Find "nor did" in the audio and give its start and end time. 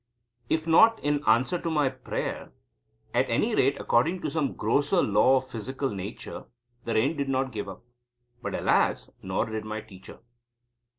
9.21-9.63